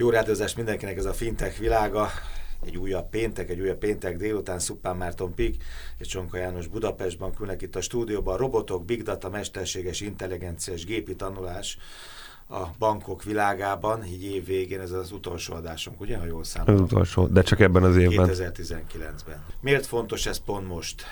[0.00, 2.08] Jó rádiózást mindenkinek ez a fintech világa.
[2.64, 5.62] Egy újabb péntek, egy újabb péntek délután Szuppán Márton Pik
[5.98, 8.36] és Csonka János Budapestban külnek itt a stúdióban.
[8.36, 11.78] Robotok, big data, mesterséges intelligencia és gépi tanulás
[12.48, 16.82] a bankok világában, így év végén ez az utolsó adásunk, ugye, ha jól számolom?
[16.82, 18.28] Az utolsó, de csak ebben az évben.
[18.32, 19.44] 2019-ben.
[19.60, 21.04] Miért fontos ez pont most?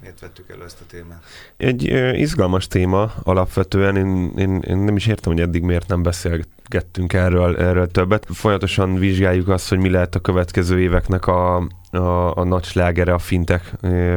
[0.00, 1.22] Miért vettük elő ezt a témát?
[1.56, 3.96] Egy ö, izgalmas téma alapvetően.
[3.96, 8.26] Én, én, én nem is értem, hogy eddig miért nem beszélgettünk erről, erről többet.
[8.30, 11.56] Folyamatosan vizsgáljuk azt, hogy mi lehet a következő éveknek a,
[11.90, 13.72] a, a nagy slágere a fintek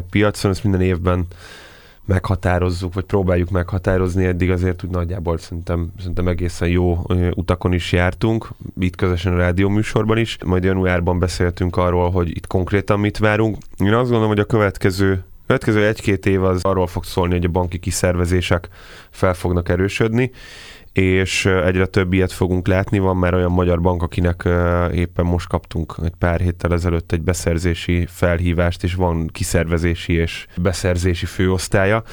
[0.10, 0.52] piacon.
[0.52, 1.28] Ezt minden évben
[2.10, 8.48] meghatározzuk, vagy próbáljuk meghatározni, eddig azért úgy nagyjából szerintem, szerintem egészen jó utakon is jártunk,
[8.80, 13.58] itt közösen a rádióműsorban is, majd januárban beszéltünk arról, hogy itt konkrétan mit várunk.
[13.78, 17.50] Én azt gondolom, hogy a következő következő egy-két év az arról fog szólni, hogy a
[17.50, 18.68] banki kiszervezések
[19.10, 20.32] fel fognak erősödni,
[20.94, 23.00] és egyre több ilyet fogunk látni.
[23.00, 24.48] Van már olyan magyar bank, akinek
[24.94, 31.26] éppen most kaptunk egy pár héttel ezelőtt egy beszerzési felhívást, és van kiszervezési és beszerzési
[31.26, 32.04] főosztálya,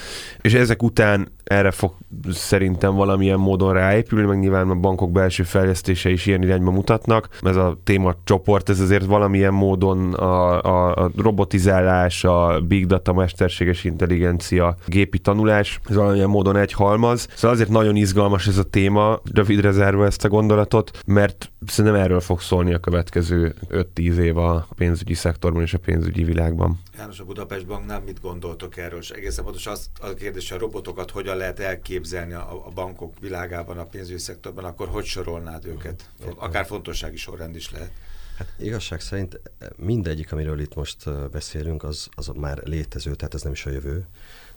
[0.41, 1.93] és ezek után erre fog
[2.31, 7.29] szerintem valamilyen módon ráépülni, meg nyilván a bankok belső fejlesztése is ilyen irányba mutatnak.
[7.43, 13.13] Ez a téma csoport, ez azért valamilyen módon a, a, a robotizálás, a big data,
[13.13, 17.29] mesterséges intelligencia, gépi tanulás, ez valamilyen módon egy halmaz.
[17.35, 22.21] Szóval azért nagyon izgalmas ez a téma, rövidre zárva ezt a gondolatot, mert szerintem erről
[22.21, 26.79] fog szólni a következő 5-10 év a pénzügyi szektorban és a pénzügyi világban.
[26.97, 28.99] János, a Budapest Banknál mit gondoltok erről?
[28.99, 33.79] És egészen pontosan az a kérdés, a robotokat hogyan lehet elképzelni a, a bankok világában,
[33.79, 36.11] a pénzügyi szektorban, akkor hogy sorolnád őket?
[36.37, 37.91] Akár fontossági sorrend is lehet.
[38.39, 39.41] Hát igazság szerint
[39.77, 44.07] mindegyik, amiről itt most beszélünk, az, az már létező, tehát ez nem is a jövő.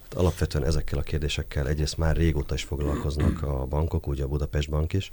[0.02, 4.70] Hát alapvetően ezekkel a kérdésekkel egyrészt már régóta is foglalkoznak a bankok, ugye a Budapest
[4.70, 5.12] Bank is,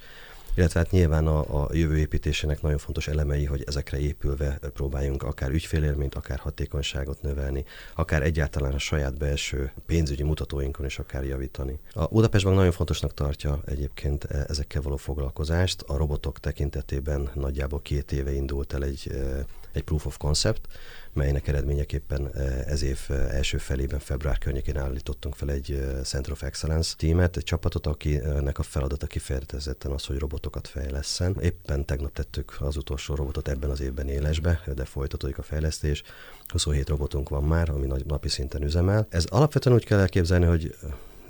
[0.57, 5.51] illetve hát nyilván a, a jövő építésének nagyon fontos elemei, hogy ezekre épülve próbáljunk akár
[5.51, 11.79] ügyfélélményt, akár hatékonyságot növelni, akár egyáltalán a saját belső pénzügyi mutatóinkon is akár javítani.
[11.93, 15.83] A Budapest Bank nagyon fontosnak tartja egyébként e, ezekkel való foglalkozást.
[15.83, 20.61] A robotok tekintetében nagyjából két éve indult el egy, e, egy proof of concept,
[21.17, 26.33] melynek eredményeképpen eh, ez év eh, első felében, február környékén állítottunk fel egy eh, Center
[26.33, 31.37] of Excellence tímet, egy csapatot, akinek a feladata kifejezetten az, hogy robotokat fejleszen.
[31.41, 36.03] Éppen tegnap tettük az utolsó robotot ebben az évben élesbe, de folytatódik a fejlesztés.
[36.49, 39.07] 27 robotunk van már, ami napi szinten üzemel.
[39.11, 40.77] Ez alapvetően úgy kell elképzelni, hogy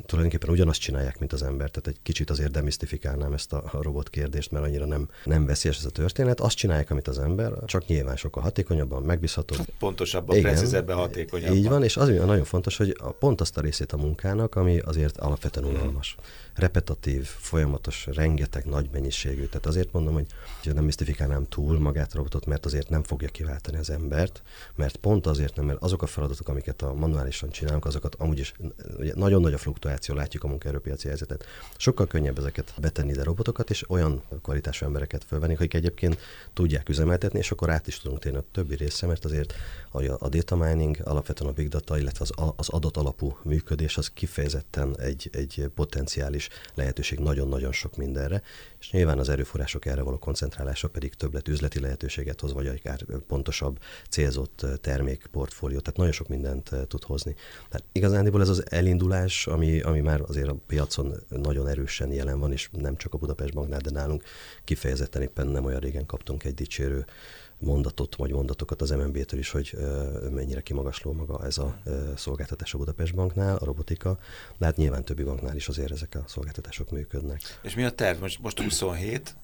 [0.06, 1.70] tulajdonképpen ugyanazt csinálják, mint az ember.
[1.70, 5.84] Tehát egy kicsit azért demisztifikálnám ezt a robot kérdést, mert annyira nem, nem veszélyes ez
[5.84, 6.40] a történet.
[6.40, 9.58] Azt csinálják, amit az ember, csak nyilván sokkal hatékonyabban, megbízhatóbb.
[9.58, 11.56] Hát pontosabban, precízebben, hatékonyabban.
[11.56, 14.78] Így van, és az nagyon fontos, hogy a, pont azt a részét a munkának, ami
[14.78, 16.14] azért alapvetően unalmas.
[16.14, 16.24] Hmm
[16.56, 19.44] repetatív, folyamatos, rengeteg nagy mennyiségű.
[19.44, 20.26] Tehát azért mondom, hogy
[20.74, 24.42] nem misztifikálnám túl magát a robotot, mert azért nem fogja kiváltani az embert,
[24.74, 28.54] mert pont azért nem, mert azok a feladatok, amiket a manuálisan csinálunk, azokat amúgy is
[29.14, 31.44] nagyon nagy a fluktuáció, látjuk a munkaerőpiaci helyzetet.
[31.76, 36.18] Sokkal könnyebb ezeket betenni ide robotokat, és olyan kvalitású embereket fölvenni, akik egyébként
[36.52, 39.54] tudják üzemeltetni, és akkor át is tudunk térni a többi része, mert azért
[40.18, 45.00] a data mining, alapvetően a big data, illetve az, az adat alapú működés, az kifejezetten
[45.00, 48.42] egy, egy potenciális lehetőség nagyon-nagyon sok mindenre,
[48.78, 53.78] és nyilván az erőforrások erre való koncentrálása pedig többlet üzleti lehetőséget hoz, vagy akár pontosabb
[54.10, 57.34] célzott termékportfólió, tehát nagyon sok mindent tud hozni.
[57.68, 62.52] Tehát igazándiból ez az elindulás, ami, ami már azért a piacon nagyon erősen jelen van,
[62.52, 64.22] és nem csak a Budapest Banknál, de nálunk
[64.64, 67.04] kifejezetten éppen nem olyan régen kaptunk egy dicsérő
[67.58, 69.76] mondatot, vagy mondatokat az MNB-től is, hogy
[70.30, 71.76] mennyire kimagasló maga ez a
[72.16, 74.18] szolgáltatás a Budapest Banknál, a robotika,
[74.58, 77.40] de hát nyilván többi banknál is azért ezek a szolgáltatások működnek.
[77.62, 78.20] És mi a terv?
[78.20, 79.36] Most, most 27,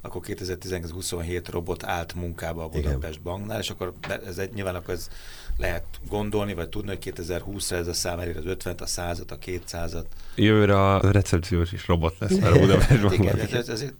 [0.00, 3.22] akkor 2027 robot állt munkába a Budapest Igen.
[3.22, 3.92] Banknál, és akkor
[4.26, 5.08] ez egy, nyilván akkor ez
[5.56, 9.38] lehet gondolni, vagy tudni, hogy 2020-ra ez a szám elér az 50 a 100 a
[9.38, 10.04] 200-at.
[10.34, 13.34] Jövőre a recepciós is robot lesz már a Budapest Banknál.
[13.34, 13.90] Igen, ez, ez, ez,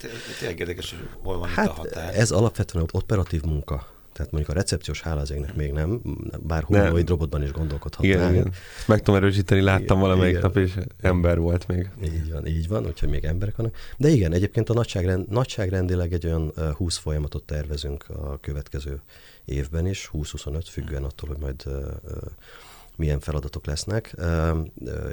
[0.41, 2.19] ez érdekes, hogy hol van hát itt a határ.
[2.19, 3.86] Ez alapvetően operatív munka
[4.21, 6.01] tehát mondjuk a recepciós hálazéknek még nem,
[6.41, 8.15] bár humanoid robotban is gondolkodhatnánk.
[8.15, 8.53] Igen, igen.
[8.87, 10.43] Meg tudom erősíteni, láttam igen, valamelyik igen.
[10.43, 11.91] nap, és ember volt még.
[12.05, 13.75] Így van, így van, úgyhogy még emberek vannak.
[13.97, 19.01] De igen, egyébként a nagyságrend, nagyságrendileg egy olyan 20 folyamatot tervezünk a következő
[19.45, 21.65] évben is, 20-25 függően attól, hogy majd
[23.00, 24.14] milyen feladatok lesznek,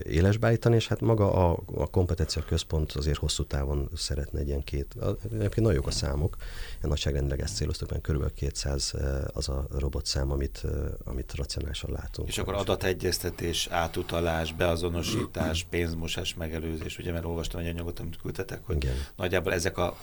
[0.04, 4.96] élesbeállítani, és hát maga a, a kompetencia központ azért hosszú távon szeretne egy ilyen két,
[5.24, 6.36] egyébként nagyon jók a számok,
[6.78, 8.94] ilyen nagyságrendileg ezt céloztuk, mert körülbelül 200
[9.34, 10.64] az a robotszám, amit,
[11.04, 12.28] amit racionálisan látunk.
[12.28, 18.76] És akkor adategyeztetés, átutalás, beazonosítás, pénzmosás megelőzés, ugye, mert olvastam egy anyagot, amit küldtetek, hogy
[18.76, 18.96] Igen.
[19.16, 19.98] nagyjából ezek a,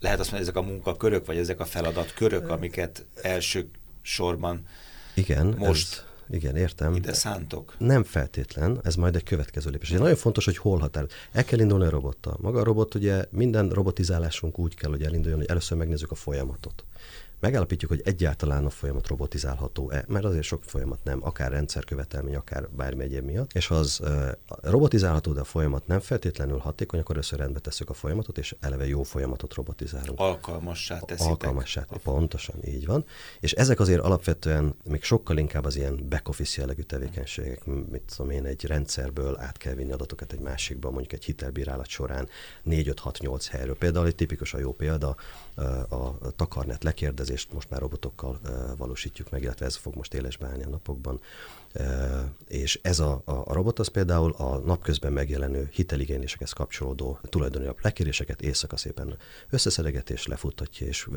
[0.00, 3.70] lehet azt mondani, ezek a munkakörök, vagy ezek a feladatkörök, amiket első
[4.02, 4.66] sorban
[5.14, 6.94] igen, most igen, értem.
[6.94, 7.74] Ide szántok?
[7.78, 9.90] Nem feltétlen, ez majd egy következő lépés.
[9.90, 11.06] Ez nagyon fontos, hogy hol határ.
[11.32, 12.36] El kell indulni a robottal.
[12.40, 16.84] Maga a robot, ugye minden robotizálásunk úgy kell, hogy elinduljon, hogy először megnézzük a folyamatot
[17.40, 23.02] megállapítjuk, hogy egyáltalán a folyamat robotizálható-e, mert azért sok folyamat nem, akár rendszerkövetelmény, akár bármi
[23.02, 24.00] egyéb miatt, és ha az
[24.62, 28.86] robotizálható, de a folyamat nem feltétlenül hatékony, akkor először rendbe tesszük a folyamatot, és eleve
[28.86, 30.20] jó folyamatot robotizálunk.
[30.20, 31.30] Alkalmassá teszitek.
[31.30, 33.04] Alkalmassá, pontosan így van.
[33.40, 38.44] És ezek azért alapvetően még sokkal inkább az ilyen back-office jellegű tevékenységek, mit tudom én,
[38.44, 42.28] egy rendszerből át kell vinni adatokat egy másikba, mondjuk egy hitelbírálat során
[42.66, 43.76] 4-5-6-8 helyről.
[43.76, 45.16] Például egy tipikus a jó példa,
[45.88, 46.82] a takarnet
[47.30, 48.40] lekérdezést most már robotokkal
[48.76, 51.20] valósítjuk meg, illetve ez fog most élesbe állni a napokban.
[52.48, 58.76] És ez a, a robot az például a napközben megjelenő hiteligénylésekhez kapcsolódó tulajdoni lekéréseket éjszaka
[58.76, 59.16] szépen
[59.50, 61.08] összeszedeget és lefuttatja és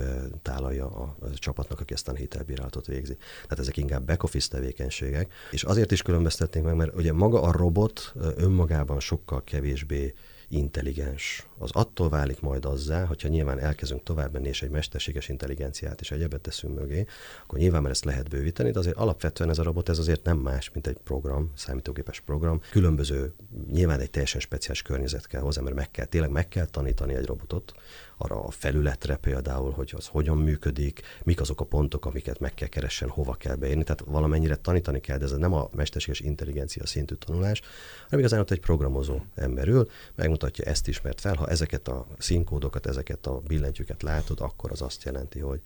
[0.42, 3.18] tálalja a csapatnak, aki ezt a hitelbírálatot végzi.
[3.44, 8.14] Tehát ezek inkább back-office tevékenységek, és azért is különböztetnénk meg, mert ugye maga a robot
[8.36, 10.14] önmagában sokkal kevésbé
[10.48, 11.48] intelligens.
[11.58, 16.12] Az attól válik majd azzá, hogyha nyilván elkezdünk tovább menni, és egy mesterséges intelligenciát és
[16.12, 17.06] egyebet teszünk mögé,
[17.44, 20.38] akkor nyilván már ezt lehet bővíteni, de azért alapvetően ez a robot ez azért nem
[20.38, 22.62] más, mint egy program, számítógépes program.
[22.72, 23.34] Különböző,
[23.72, 27.26] nyilván egy teljesen speciális környezet kell hozzá, mert meg kell, tényleg meg kell tanítani egy
[27.26, 27.74] robotot,
[28.18, 32.68] arra a felületre például, hogy az hogyan működik, mik azok a pontok, amiket meg kell
[32.68, 33.84] keressen, hova kell beírni.
[33.84, 37.62] Tehát valamennyire tanítani kell, de ez nem a mesterséges intelligencia szintű tanulás,
[38.04, 42.86] hanem igazán ott egy programozó ember ül, megmutatja ezt ismert fel, ha ezeket a színkódokat,
[42.86, 45.60] ezeket a billentyűket látod, akkor az azt jelenti, hogy.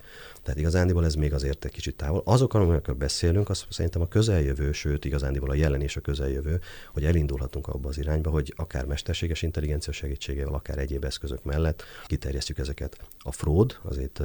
[0.44, 2.22] Tehát igazándiból ez még azért egy kicsit távol.
[2.26, 6.60] Azok, amikről beszélünk, az szerintem a közeljövő, sőt igazándiból a jelen és a közeljövő,
[6.94, 12.37] hogy elindulhatunk abba az irányba, hogy akár mesterséges intelligencia segítségével, akár egyéb eszközök mellett kiterjesztjük
[12.38, 13.08] terjesztjük ezeket.
[13.20, 14.22] A fraud azért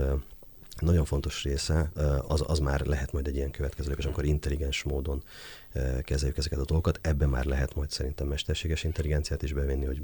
[0.79, 1.93] nagyon fontos része,
[2.26, 5.23] az, az már lehet majd egy ilyen következő lépés, amikor intelligens módon
[6.03, 6.99] kezeljük ezeket a dolgokat.
[7.03, 10.03] Ebben már lehet majd szerintem mesterséges intelligenciát is bevenni, hogy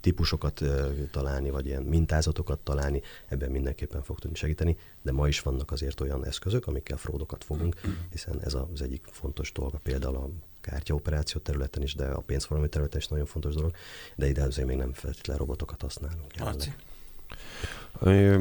[0.00, 0.62] típusokat
[1.10, 6.00] találni, vagy ilyen mintázatokat találni, ebben mindenképpen fog tudni segíteni, de ma is vannak azért
[6.00, 7.80] olyan eszközök, amikkel fraudokat fogunk,
[8.10, 10.30] hiszen ez az egyik fontos dolga, például a
[10.60, 13.74] kártyaoperáció területen is, de a pénzforgalmi területen is nagyon fontos dolog,
[14.16, 16.34] de ide azért még nem feltétlenül robotokat használunk.
[16.36, 16.76] Jelenleg.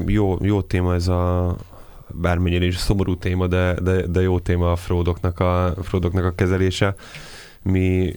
[0.05, 1.55] Jó, jó téma ez a
[2.07, 6.95] bármennyire is szomorú téma, de, de, de jó téma a fraudoknak a, fraudoknak a kezelése.
[7.61, 8.13] Mi,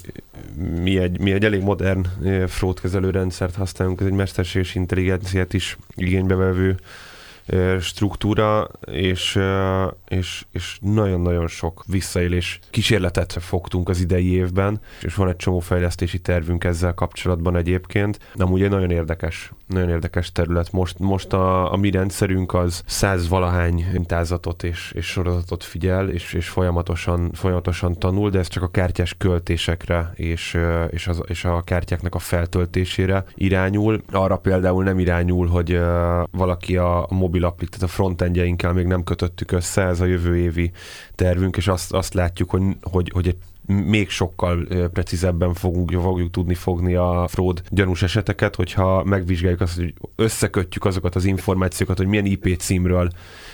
[0.82, 2.06] mi, egy, mi egy elég modern
[2.46, 6.76] fraudkezelő rendszert használunk, ez egy mesterséges intelligenciát is igénybe vevő
[7.80, 9.38] struktúra, és,
[10.08, 16.18] és, és nagyon-nagyon sok visszaélés kísérletet fogtunk az idei évben, és van egy csomó fejlesztési
[16.18, 18.18] tervünk ezzel kapcsolatban egyébként.
[18.34, 20.72] Amúgy egy nagyon érdekes, nagyon érdekes terület.
[20.72, 26.32] Most, most a, a mi rendszerünk az száz valahány mintázatot és, és sorozatot figyel, és,
[26.32, 30.58] és folyamatosan, folyamatosan tanul, de ez csak a kártyás költésekre és,
[30.90, 34.02] és, az, és a kártyáknak a feltöltésére irányul.
[34.12, 35.80] Arra például nem irányul, hogy
[36.30, 40.70] valaki a mobil applik, tehát a frontendjeinkkel még nem kötöttük össze, ez a jövő évi
[41.14, 43.36] tervünk, és azt, azt látjuk, hogy, hogy, hogy egy
[43.70, 49.94] még sokkal precízebben fogunk, fogjuk tudni fogni a fraud gyanús eseteket, hogyha megvizsgáljuk azt, hogy
[50.16, 53.10] összekötjük azokat az információkat, hogy milyen IP címről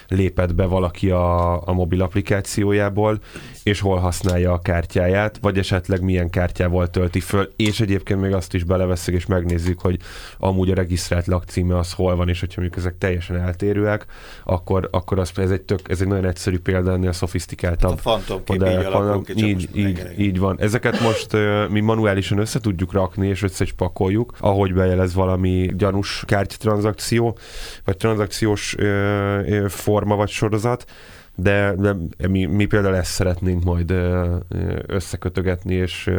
[0.08, 3.18] lépett be valaki a, a mobil applikációjából,
[3.62, 8.54] és hol használja a kártyáját, vagy esetleg milyen kártyával tölti föl, és egyébként még azt
[8.54, 9.99] is beleveszünk, és megnézzük, hogy
[10.38, 14.06] amúgy a regisztrált lakcíme az hol van, és hogyha mondjuk ezek teljesen eltérőek,
[14.44, 18.00] akkor, akkor az, ez, egy tök, ez egy nagyon egyszerű példa ennél szofisztikáltabb.
[18.04, 20.60] A modellek, így, így, így, így van.
[20.60, 25.72] Ezeket most uh, mi manuálisan össze tudjuk rakni, és össze is pakoljuk, ahogy bejelez valami
[25.76, 27.38] gyanús kártyatranszakció,
[27.84, 30.84] vagy tranzakciós uh, forma vagy sorozat,
[31.34, 31.96] de, de
[32.28, 33.94] mi, mi például ezt szeretnénk majd
[34.86, 36.10] összekötögetni, és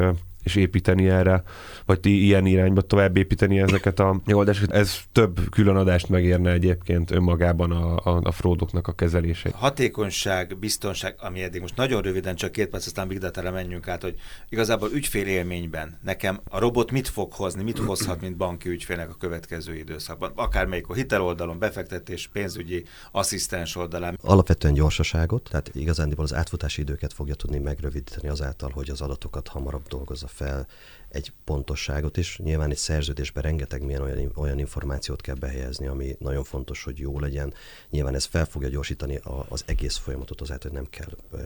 [0.47, 1.43] és építeni erre,
[1.85, 4.71] vagy ti ilyen irányba tovább építeni ezeket a megoldásokat.
[4.71, 9.49] Ez több különadást megérne egyébként önmagában a, a, a fraudoknak a kezelése.
[9.53, 14.01] Hatékonyság, biztonság, ami eddig most nagyon röviden, csak két perc, aztán Big Data-ra menjünk át,
[14.01, 14.15] hogy
[14.49, 19.17] igazából ügyfél élményben nekem a robot mit fog hozni, mit hozhat, mint banki ügyfélnek a
[19.19, 20.31] következő időszakban.
[20.35, 24.17] Akármelyik a hiteloldalon, befektetés, pénzügyi, asszisztens oldalán.
[24.21, 29.87] Alapvetően gyorsaságot, tehát igazándiból az átfutási időket fogja tudni megrövidíteni azáltal, hogy az adatokat hamarabb
[29.87, 30.65] dolgozza fel,
[31.09, 32.37] egy pontosságot is.
[32.37, 37.19] Nyilván egy szerződésben rengeteg milyen olyan, olyan információt kell behelyezni, ami nagyon fontos, hogy jó
[37.19, 37.53] legyen.
[37.89, 41.43] Nyilván ez fel fogja gyorsítani a, az egész folyamatot, azáltal, hogy nem kell e,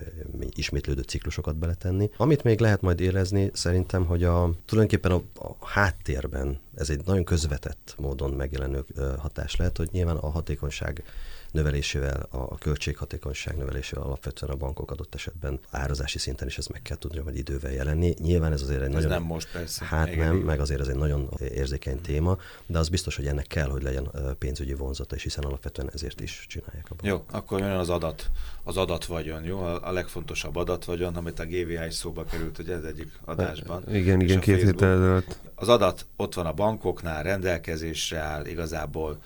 [0.50, 2.10] ismétlődő ciklusokat beletenni.
[2.18, 7.24] Amit még lehet majd érezni, szerintem, hogy a, tulajdonképpen a, a háttérben ez egy nagyon
[7.24, 8.86] közvetett módon megjelenő
[9.18, 11.04] hatás lehet, hogy nyilván a hatékonyság
[11.52, 16.98] növelésével, a költséghatékonyság növelésével alapvetően a bankok adott esetben árazási szinten is ez meg kell
[16.98, 18.14] tudni, hogy idővel jelenni.
[18.20, 19.10] Nyilván ez azért egy ez nagyon...
[19.10, 19.86] nem most persze.
[19.86, 20.46] Hát igen, nem, igen.
[20.46, 24.12] meg azért ez egy nagyon érzékeny téma, de az biztos, hogy ennek kell, hogy legyen
[24.40, 27.08] pénzügyi vonzata, és hiszen alapvetően ezért is csinálják a bankok.
[27.08, 28.30] Jó, akkor jön az adat,
[28.64, 29.60] az adat vagyon, jó?
[29.60, 33.84] A, legfontosabb adat vagyon, amit a GVI is szóba került, hogy ez egyik adásban.
[33.96, 35.24] Igen, igen, két héttel
[35.56, 39.20] Az adat ott van a bankoknál, rendelkezésre áll, igazából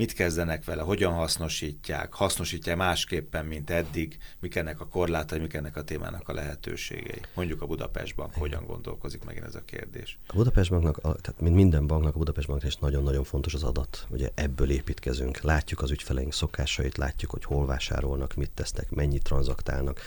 [0.00, 5.76] mit kezdenek vele, hogyan hasznosítják, hasznosítják másképpen, mint eddig, mik ennek a korlátai, mik ennek
[5.76, 7.20] a témának a lehetőségei.
[7.34, 10.18] Mondjuk a Budapest Bank hogyan gondolkozik megint ez a kérdés.
[10.26, 14.06] A Budapest Banknak, tehát mint minden banknak, a Budapest Banknak is nagyon-nagyon fontos az adat.
[14.10, 20.00] Ugye ebből építkezünk, látjuk az ügyfeleink szokásait, látjuk, hogy hol vásárolnak, mit tesznek, mennyit tranzaktálnak.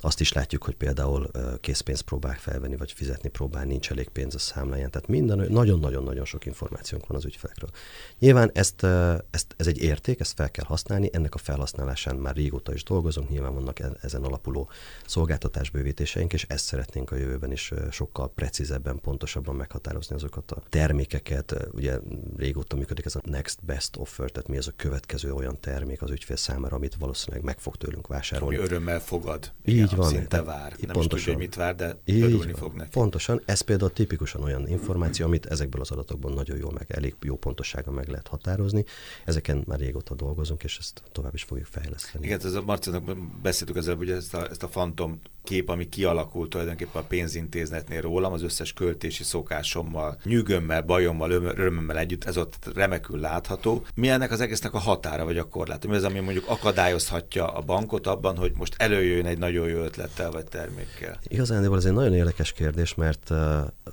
[0.00, 1.30] Azt is látjuk, hogy például
[1.60, 4.90] készpénzt próbál felvenni, vagy fizetni próbál, nincs elég pénz a számláján.
[4.90, 7.70] Tehát minden, nagyon-nagyon-nagyon sok információnk van az ügyfelekről.
[8.18, 8.82] Nyilván ezt,
[9.30, 13.28] ezt, ez egy érték, ezt fel kell használni, ennek a felhasználásán már régóta is dolgozunk,
[13.28, 14.70] nyilván vannak e, ezen alapuló
[15.06, 21.68] szolgáltatásbővítéseink, és ezt szeretnénk a jövőben is sokkal precízebben, pontosabban meghatározni azokat a termékeket.
[21.72, 21.98] Ugye
[22.36, 26.10] régóta működik ez a next best offer, tehát mi az a következő olyan termék az
[26.10, 28.56] ügyfél számára, amit valószínűleg meg fog tőlünk vásárolni.
[28.56, 29.52] Ami örömmel fogad.
[29.64, 30.08] Így így van.
[30.08, 30.70] Szinte vár.
[30.80, 31.02] Nem pontosan.
[31.02, 32.90] is tudja, hogy mit vár, de így örülni fog neki.
[32.90, 33.42] Pontosan.
[33.44, 37.90] Ez például tipikusan olyan információ, amit ezekből az adatokból nagyon jól meg, elég jó pontossága
[37.90, 38.84] meg lehet határozni.
[39.24, 42.24] Ezeken már régóta dolgozunk, és ezt tovább is fogjuk fejleszteni.
[42.26, 46.50] Igen, ez a Marcinak beszéltük ezzel, hogy ezt a, ezt a fantom kép, ami kialakult
[46.50, 53.18] tulajdonképpen a pénzintézetnél rólam, az összes költési szokásommal, nyűgömmel, bajommal, örömmel együtt, ez ott remekül
[53.18, 53.86] látható.
[53.94, 55.86] Mi ennek az egésznek a határa vagy a korlát?
[55.86, 60.30] Mi az, ami mondjuk akadályozhatja a bankot abban, hogy most előjön egy nagyon jó ötlettel
[60.30, 61.18] vagy termékkel?
[61.28, 63.30] Igazán, ez egy nagyon érdekes kérdés, mert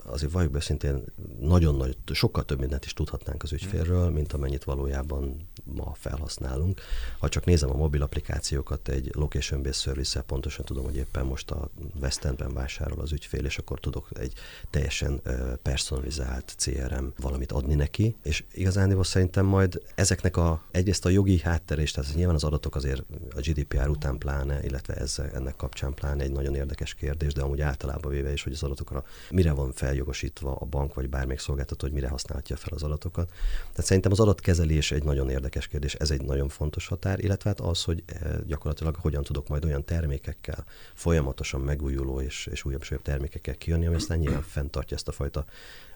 [0.06, 1.04] azért valljuk be szintén
[1.39, 6.82] nagyon nagy, sokkal több mindent is tudhatnánk az ügyfélről, mint amennyit valójában ma felhasználunk.
[7.20, 11.70] Ha csak nézem a mobil applikációkat egy location-based service pontosan tudom, hogy éppen most a
[12.01, 14.34] West Endben vásárol az ügyfél, és akkor tudok egy
[14.70, 15.22] teljesen
[15.62, 21.91] personalizált CRM valamit adni neki, és igazán szerintem majd ezeknek a egyrészt a jogi hátterés,
[21.91, 23.03] tehát nyilván az adatok azért
[23.36, 27.62] a GDPR után pláne, illetve ez, ennek kapcsán pláne egy nagyon érdekes kérdés, de amúgy
[27.62, 31.96] általában véve is, hogy az adatokra mire van feljogosítva a bank vagy bármelyik szolgáltató, hogy
[31.96, 33.29] mire használhatja fel az adatokat.
[33.72, 37.60] Tehát szerintem az adatkezelés egy nagyon érdekes kérdés, ez egy nagyon fontos határ, illetve hát
[37.60, 38.03] az, hogy
[38.46, 41.26] gyakorlatilag hogyan tudok majd olyan termékekkel folyamatosan
[41.62, 45.46] megújuló és, és újabb és újabb termékekkel kijönni, ami aztán nyilván fenntartja ezt a fajta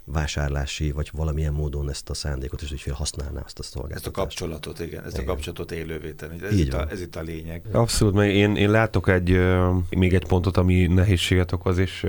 [0.05, 4.07] vásárlási, vagy valamilyen módon ezt a szándékot, és ügyfél használná azt a szolgáltatást.
[4.07, 5.27] Ezt a kapcsolatot, igen, ezt igen.
[5.27, 6.43] a kapcsolatot élővé tenni.
[6.43, 7.61] Ez, Így itt a, ez itt a lényeg.
[7.71, 9.39] Abszolút, mert én, én látok egy,
[9.89, 12.03] még egy pontot, ami nehézséget okoz, és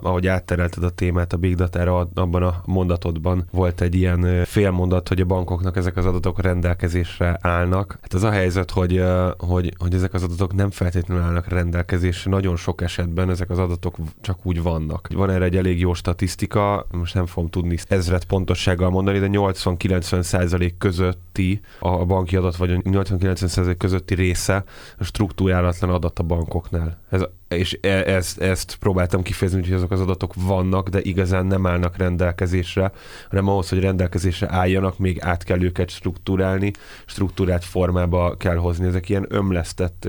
[0.00, 5.20] ahogy átterelted a témát a Big data abban a mondatodban volt egy ilyen félmondat, hogy
[5.20, 7.98] a bankoknak ezek az adatok rendelkezésre állnak.
[8.00, 9.02] Hát az a helyzet, hogy,
[9.38, 13.96] hogy, hogy ezek az adatok nem feltétlenül állnak rendelkezésre, nagyon sok esetben ezek az adatok
[14.20, 15.08] csak úgy vannak.
[15.14, 20.22] Van erre egy elég jó statisztika, most nem fogom tudni ezret pontossággal mondani, de 80-90
[20.22, 24.64] százalék közötti a banki adat, vagy 80-90 százalék közötti része
[24.98, 26.98] a struktúrálatlan adat a bankoknál.
[27.10, 31.66] Ez, és e, ezt, ezt próbáltam kifejezni, hogy azok az adatok vannak, de igazán nem
[31.66, 32.92] állnak rendelkezésre,
[33.28, 36.72] hanem ahhoz, hogy rendelkezésre álljanak, még át kell őket struktúrálni,
[37.06, 38.86] struktúrát formába kell hozni.
[38.86, 40.08] Ezek ilyen ömlesztett,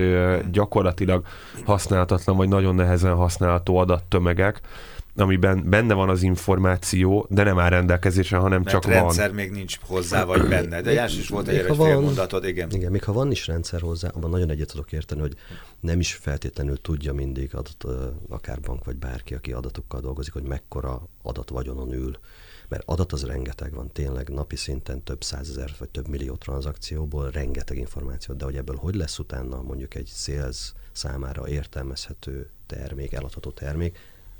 [0.52, 1.26] gyakorlatilag
[1.64, 4.60] használhatatlan, vagy nagyon nehezen használható adattömegek,
[5.20, 9.16] amiben benne van az információ, de nem áll rendelkezésre, hanem Mert csak rendszer van.
[9.16, 10.80] rendszer még nincs hozzá, vagy benne.
[10.80, 12.70] De Jás is volt egy fél mondatod, igen.
[12.70, 15.36] Igen, még ha van is rendszer hozzá, abban nagyon egyet tudok érteni, hogy
[15.80, 17.86] nem is feltétlenül tudja mindig adott,
[18.28, 22.18] akár bank vagy bárki, aki adatokkal dolgozik, hogy mekkora adat vagyonon ül.
[22.68, 27.76] Mert adat az rengeteg van, tényleg napi szinten több százezer vagy több millió tranzakcióból rengeteg
[27.76, 33.98] információ, de hogy ebből hogy lesz utána mondjuk egy sales számára értelmezhető termék, eladható termék,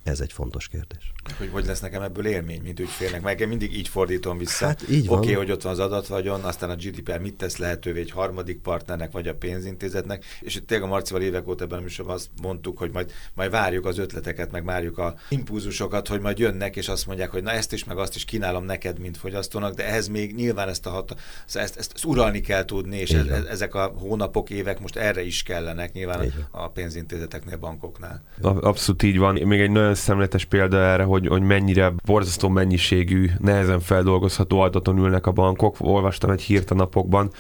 [0.08, 1.12] Ez egy fontos kérdés.
[1.38, 3.22] Hogy hogy lesz nekem ebből élmény, mint ügyfélnek?
[3.22, 4.66] Meg mindig így fordítom vissza.
[4.66, 8.00] Hát így Oké, okay, hogy ott van az adatvagyon, aztán a GDPR mit tesz lehetővé
[8.00, 11.98] egy harmadik partnernek, vagy a pénzintézetnek, és itt tényleg a Marcival évek óta ebben is
[11.98, 16.76] azt mondtuk, hogy majd, majd várjuk az ötleteket, meg várjuk a impulzusokat, hogy majd jönnek,
[16.76, 19.86] és azt mondják, hogy na ezt is, meg azt is kínálom neked, mint fogyasztónak, de
[19.86, 21.14] ehhez még nyilván ezt a hat,
[21.46, 25.42] ezt, ezt, ezt uralni kell tudni, és ez, ezek a hónapok, évek most erre is
[25.42, 28.22] kellenek, nyilván a pénzintézeteknél, bankoknál.
[28.42, 29.34] Abszolút így van.
[29.34, 35.26] Még egy nagyon szemléletes példa erre, hogy, hogy mennyire borzasztó mennyiségű, nehezen feldolgozható adaton ülnek
[35.26, 35.76] a bankok.
[35.78, 37.30] Olvastam egy hírt a napokban,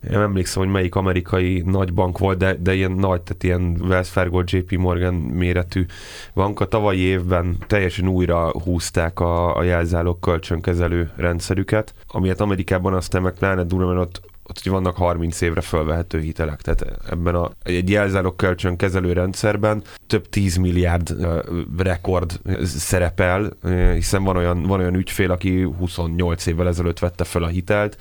[0.00, 4.08] nem emlékszem, hogy melyik amerikai nagy bank volt, de, de ilyen nagy, tehát ilyen Wells
[4.08, 5.86] Fargo, JP Morgan méretű
[6.34, 6.60] bank.
[6.60, 13.32] A tavalyi évben teljesen újra húzták a, a jelzálók kölcsönkezelő rendszerüket, amiért Amerikában aztán meg
[13.32, 16.60] pláne durva, mert ott ott hogy vannak 30 évre fölvehető hitelek.
[16.60, 21.38] Tehát ebben a, egy jelzálog kölcsön kezelő rendszerben több 10 milliárd uh,
[21.76, 23.52] rekord szerepel,
[23.94, 27.96] hiszen van olyan, van olyan ügyfél, aki 28 évvel ezelőtt vette fel a hitelt,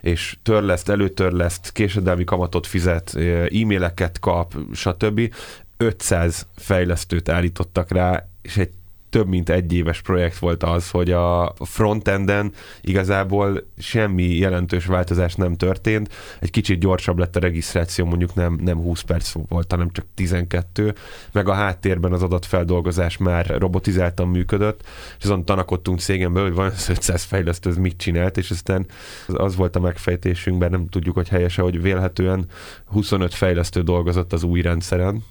[0.00, 3.16] és törleszt, előtörleszt, késedelmi kamatot fizet,
[3.62, 5.34] e-maileket kap, stb.
[5.76, 8.70] 500 fejlesztőt állítottak rá, és egy
[9.10, 15.54] több mint egy éves projekt volt az, hogy a frontenden igazából semmi jelentős változás nem
[15.54, 16.14] történt.
[16.40, 20.94] Egy kicsit gyorsabb lett a regisztráció, mondjuk nem, nem 20 perc volt, hanem csak 12,
[21.32, 24.82] meg a háttérben az adatfeldolgozás már robotizáltan működött,
[25.18, 28.86] és azon tanakodtunk cégen belül, hogy van 500 fejlesztő, ez mit csinált, és aztán
[29.26, 32.46] az volt a megfejtésünkben, nem tudjuk, hogy helyese, hogy vélhetően
[32.84, 35.24] 25 fejlesztő dolgozott az új rendszeren,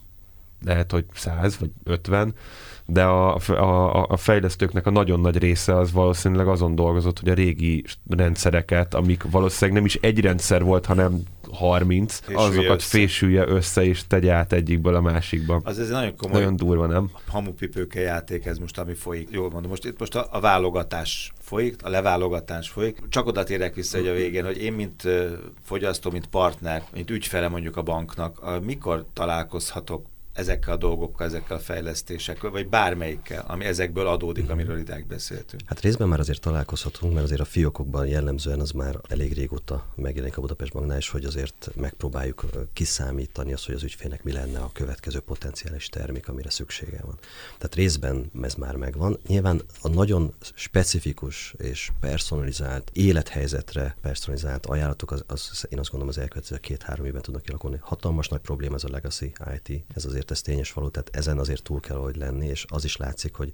[0.66, 2.34] lehet, hogy 100 vagy 50,
[2.92, 7.34] de a, a, a fejlesztőknek a nagyon nagy része az valószínűleg azon dolgozott, hogy a
[7.34, 12.98] régi rendszereket, amik valószínűleg nem is egy rendszer volt, hanem 30, fésülje azokat össze.
[12.98, 15.62] fésülje össze és tegye át egyikből a másikba.
[15.64, 16.40] Az ez nagyon komoly.
[16.40, 17.12] Nagyon durva, nem?
[17.28, 19.28] Hamupipőke játék ez most, ami folyik.
[19.32, 22.98] Jól mondom, most itt most a, a válogatás folyik, a leválogatás folyik.
[23.10, 25.04] Csak oda térek vissza hogy a végén, hogy én, mint
[25.64, 30.06] fogyasztó, mint partner, mint ügyfele mondjuk a banknak, mikor találkozhatok
[30.40, 34.52] ezekkel a dolgokkal, ezekkel a fejlesztésekkel, vagy bármelyikkel, ami ezekből adódik, mhm.
[34.52, 35.62] amiről idáig beszéltünk?
[35.66, 40.38] Hát részben már azért találkozhatunk, mert azért a fiókokban jellemzően az már elég régóta megjelenik
[40.38, 44.70] a Budapest Banknál is, hogy azért megpróbáljuk kiszámítani azt, hogy az ügyfélnek mi lenne a
[44.74, 47.18] következő potenciális termék, amire szüksége van.
[47.58, 49.20] Tehát részben ez már megvan.
[49.28, 56.22] Nyilván a nagyon specifikus és personalizált, élethelyzetre personalizált ajánlatok, az, az én azt gondolom az
[56.22, 57.78] elkövetkező két-három évben tudnak kialakulni.
[57.82, 61.40] Hatalmas nagy probléma ez a legacy IT, ez azért azért ez tényes való, tehát ezen
[61.40, 63.52] azért túl kell, hogy lenni, és az is látszik, hogy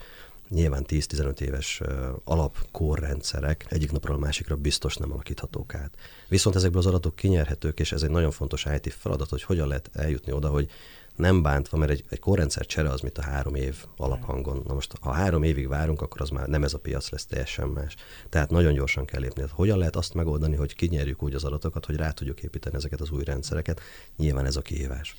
[0.49, 1.81] nyilván 10-15 éves
[2.23, 5.91] alapkórrendszerek egyik napról a másikra biztos nem alakíthatók át.
[6.27, 9.89] Viszont ezekből az adatok kinyerhetők, és ez egy nagyon fontos IT feladat, hogy hogyan lehet
[9.93, 10.69] eljutni oda, hogy
[11.15, 14.63] nem bántva, mert egy, egy kórrendszer csere az, mint a három év alaphangon.
[14.67, 17.67] Na most, ha három évig várunk, akkor az már nem ez a piac lesz teljesen
[17.67, 17.95] más.
[18.29, 19.35] Tehát nagyon gyorsan kell lépni.
[19.35, 23.01] Tehát hogyan lehet azt megoldani, hogy kinyerjük úgy az adatokat, hogy rá tudjuk építeni ezeket
[23.01, 23.81] az új rendszereket?
[24.17, 25.15] Nyilván ez a kihívás.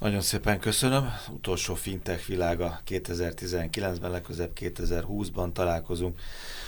[0.00, 1.10] Nagyon szépen köszönöm.
[1.30, 6.18] Utolsó fintech világa 2019-ben, legközebb 2020-ban találkozunk.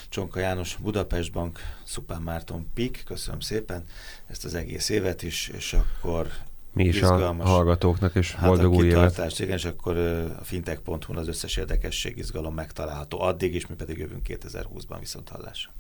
[0.09, 3.03] Csonka János, Budapest Bank, Szupán Márton Pik.
[3.07, 3.85] Köszönöm szépen
[4.27, 6.27] ezt az egész évet is, és akkor
[6.73, 9.39] mi is a hallgatóknak, és hát boldog új évet.
[9.39, 9.97] Igen, és akkor
[10.41, 15.73] a fintech.hu az összes érdekesség, izgalom megtalálható addig is, mi pedig jövünk 2020-ban viszont hallásra.